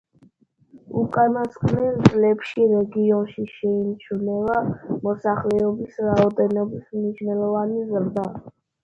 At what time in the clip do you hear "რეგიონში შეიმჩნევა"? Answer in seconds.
2.71-4.55